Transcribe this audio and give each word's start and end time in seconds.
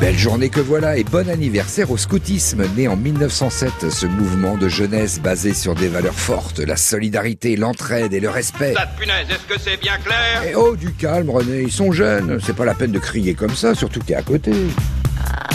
Belle 0.00 0.16
journée 0.16 0.50
que 0.50 0.60
voilà 0.60 0.96
et 0.96 1.04
bon 1.04 1.28
anniversaire 1.28 1.90
au 1.90 1.96
scoutisme, 1.96 2.64
né 2.76 2.86
en 2.86 2.96
1907, 2.96 3.90
ce 3.90 4.06
mouvement 4.06 4.56
de 4.56 4.68
jeunesse 4.68 5.20
basé 5.20 5.52
sur 5.52 5.74
des 5.74 5.88
valeurs 5.88 6.14
fortes, 6.14 6.60
la 6.60 6.76
solidarité, 6.76 7.56
l'entraide 7.56 8.12
et 8.14 8.20
le 8.20 8.30
respect. 8.30 8.74
La 8.74 8.86
punaise, 8.86 9.26
est-ce 9.28 9.52
que 9.52 9.58
c'est 9.58 9.80
bien 9.80 9.96
clair? 9.98 10.44
Et 10.48 10.54
oh, 10.54 10.76
du 10.76 10.92
calme 10.92 11.30
René, 11.30 11.62
ils 11.62 11.72
sont 11.72 11.90
jeunes, 11.90 12.38
c'est 12.40 12.54
pas 12.54 12.64
la 12.64 12.74
peine 12.74 12.92
de 12.92 12.98
crier 13.00 13.34
comme 13.34 13.54
ça, 13.54 13.74
surtout 13.74 13.98
que 14.00 14.06
t'es 14.06 14.14
à 14.14 14.22
côté. 14.22 14.52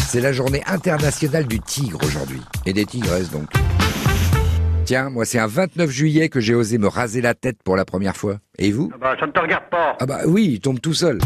C'est 0.07 0.21
la 0.21 0.33
journée 0.33 0.63
internationale 0.67 1.45
du 1.45 1.59
tigre 1.61 1.99
aujourd'hui, 2.03 2.41
et 2.65 2.73
des 2.73 2.85
tigresses 2.85 3.31
donc. 3.31 3.49
Tiens, 4.85 5.09
moi 5.09 5.23
c'est 5.23 5.39
un 5.39 5.47
29 5.47 5.89
juillet 5.89 6.27
que 6.27 6.41
j'ai 6.41 6.55
osé 6.55 6.77
me 6.77 6.87
raser 6.87 7.21
la 7.21 7.35
tête 7.35 7.57
pour 7.63 7.77
la 7.77 7.85
première 7.85 8.17
fois. 8.17 8.39
Et 8.57 8.71
vous? 8.71 8.91
Ah 8.93 8.97
bah, 8.99 9.15
ça 9.17 9.27
ne 9.27 9.31
te 9.31 9.39
regarde 9.39 9.69
pas. 9.71 9.95
Ah 10.01 10.05
bah 10.05 10.19
oui, 10.25 10.49
il 10.53 10.59
tombe 10.59 10.81
tout 10.81 10.93
seul. 10.93 11.19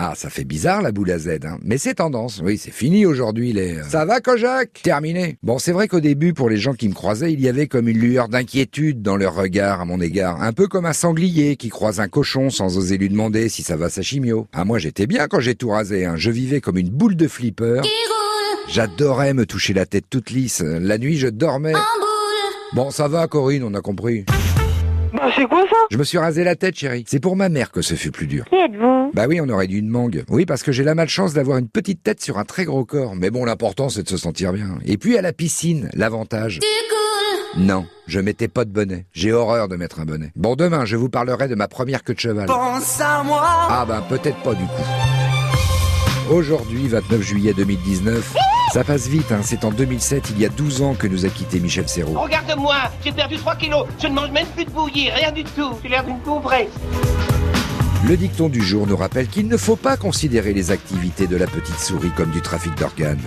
Ah, 0.00 0.12
ça 0.14 0.30
fait 0.30 0.44
bizarre 0.44 0.80
la 0.80 0.92
boule 0.92 1.10
à 1.10 1.18
Z, 1.18 1.40
hein. 1.44 1.58
mais 1.60 1.76
c'est 1.76 1.94
tendance. 1.94 2.40
Oui, 2.44 2.56
c'est 2.56 2.70
fini 2.70 3.04
aujourd'hui 3.04 3.52
les... 3.52 3.82
Ça 3.82 4.04
va 4.04 4.20
Kojak? 4.20 4.80
Terminé. 4.84 5.38
Bon, 5.42 5.58
c'est 5.58 5.72
vrai 5.72 5.88
qu'au 5.88 5.98
début, 5.98 6.34
pour 6.34 6.48
les 6.48 6.56
gens 6.56 6.74
qui 6.74 6.88
me 6.88 6.94
croisaient, 6.94 7.32
il 7.32 7.40
y 7.40 7.48
avait 7.48 7.66
comme 7.66 7.88
une 7.88 7.98
lueur 7.98 8.28
d'inquiétude 8.28 9.02
dans 9.02 9.16
leur 9.16 9.34
regard 9.34 9.80
à 9.80 9.84
mon 9.84 10.00
égard. 10.00 10.40
Un 10.40 10.52
peu 10.52 10.68
comme 10.68 10.86
un 10.86 10.92
sanglier 10.92 11.56
qui 11.56 11.68
croise 11.68 11.98
un 11.98 12.06
cochon 12.06 12.48
sans 12.48 12.78
oser 12.78 12.96
lui 12.96 13.08
demander 13.08 13.48
si 13.48 13.64
ça 13.64 13.74
va 13.74 13.90
sa 13.90 14.02
chimio. 14.02 14.46
Ah, 14.52 14.64
moi 14.64 14.78
j'étais 14.78 15.08
bien 15.08 15.26
quand 15.26 15.40
j'ai 15.40 15.56
tout 15.56 15.70
rasé, 15.70 16.04
hein. 16.04 16.14
je 16.16 16.30
vivais 16.30 16.60
comme 16.60 16.78
une 16.78 16.90
boule 16.90 17.16
de 17.16 17.26
flipper. 17.26 17.82
J'adorais 18.68 19.34
me 19.34 19.46
toucher 19.46 19.74
la 19.74 19.84
tête 19.84 20.04
toute 20.08 20.30
lisse. 20.30 20.60
La 20.60 20.98
nuit, 20.98 21.16
je 21.16 21.26
dormais. 21.26 21.72
Bon, 22.72 22.92
ça 22.92 23.08
va 23.08 23.26
Corinne, 23.26 23.64
on 23.64 23.74
a 23.74 23.80
compris. 23.80 24.26
Bah, 25.12 25.30
c'est 25.34 25.46
quoi 25.46 25.64
ça? 25.70 25.76
Je 25.90 25.96
me 25.96 26.04
suis 26.04 26.18
rasé 26.18 26.44
la 26.44 26.56
tête, 26.56 26.76
chérie. 26.76 27.04
C'est 27.06 27.20
pour 27.20 27.36
ma 27.36 27.48
mère 27.48 27.70
que 27.70 27.82
ce 27.82 27.94
fut 27.94 28.10
plus 28.10 28.26
dur. 28.26 28.44
Qui 28.48 28.56
êtes-vous? 28.56 29.10
Bah 29.14 29.26
oui, 29.28 29.40
on 29.40 29.48
aurait 29.48 29.66
dû 29.66 29.78
une 29.78 29.88
mangue. 29.88 30.24
Oui, 30.28 30.46
parce 30.46 30.62
que 30.62 30.72
j'ai 30.72 30.84
la 30.84 30.94
malchance 30.94 31.34
d'avoir 31.34 31.58
une 31.58 31.68
petite 31.68 32.02
tête 32.02 32.20
sur 32.20 32.38
un 32.38 32.44
très 32.44 32.64
gros 32.64 32.84
corps. 32.84 33.14
Mais 33.16 33.30
bon, 33.30 33.44
l'important, 33.44 33.88
c'est 33.88 34.02
de 34.02 34.08
se 34.08 34.16
sentir 34.16 34.52
bien. 34.52 34.78
Et 34.84 34.98
puis 34.98 35.16
à 35.16 35.22
la 35.22 35.32
piscine, 35.32 35.90
l'avantage. 35.94 36.60
Non, 37.56 37.86
je 38.06 38.20
mettais 38.20 38.48
pas 38.48 38.64
de 38.64 38.70
bonnet. 38.70 39.06
J'ai 39.12 39.32
horreur 39.32 39.68
de 39.68 39.76
mettre 39.76 40.00
un 40.00 40.04
bonnet. 40.04 40.30
Bon, 40.36 40.54
demain, 40.54 40.84
je 40.84 40.96
vous 40.96 41.08
parlerai 41.08 41.48
de 41.48 41.54
ma 41.54 41.66
première 41.66 42.04
queue 42.04 42.14
de 42.14 42.20
cheval. 42.20 42.46
Pense 42.46 43.00
à 43.00 43.22
moi. 43.22 43.42
Ah 43.42 43.84
ben, 43.88 44.02
peut-être 44.08 44.36
pas 44.42 44.54
du 44.54 44.64
coup. 44.64 45.17
Aujourd'hui, 46.30 46.88
29 46.88 47.22
juillet 47.22 47.54
2019, 47.54 48.34
ça 48.74 48.84
passe 48.84 49.06
vite, 49.06 49.32
hein. 49.32 49.40
c'est 49.42 49.64
en 49.64 49.70
2007, 49.70 50.24
il 50.30 50.38
y 50.38 50.44
a 50.44 50.50
12 50.50 50.82
ans 50.82 50.94
que 50.94 51.06
nous 51.06 51.24
a 51.24 51.30
quitté 51.30 51.58
Michel 51.58 51.88
Serrault. 51.88 52.20
Regarde-moi, 52.20 52.76
j'ai 53.02 53.12
perdu 53.12 53.38
3 53.38 53.56
kilos, 53.56 53.86
je 53.98 54.08
ne 54.08 54.12
mange 54.12 54.30
même 54.30 54.46
plus 54.48 54.66
de 54.66 54.70
bouillie, 54.70 55.10
rien 55.10 55.32
du 55.32 55.42
tout. 55.44 55.70
J'ai 55.82 55.88
l'air 55.88 56.04
d'une 56.04 56.18
pauvresse. 56.18 56.68
Le 58.06 58.16
dicton 58.16 58.50
du 58.50 58.62
jour 58.62 58.86
nous 58.86 58.96
rappelle 58.96 59.26
qu'il 59.28 59.48
ne 59.48 59.56
faut 59.56 59.76
pas 59.76 59.96
considérer 59.96 60.52
les 60.52 60.70
activités 60.70 61.26
de 61.26 61.36
la 61.36 61.46
petite 61.46 61.78
souris 61.78 62.12
comme 62.14 62.30
du 62.30 62.42
trafic 62.42 62.74
d'organes. 62.74 63.22